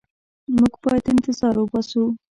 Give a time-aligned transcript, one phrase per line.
[0.55, 2.03] موږ باید انتظار وباسو.